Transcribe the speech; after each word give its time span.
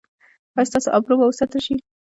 ایا 0.55 0.67
ستاسو 0.69 0.89
ابرو 0.97 1.19
به 1.19 1.25
وساتل 1.27 1.59
شي؟ 1.65 1.75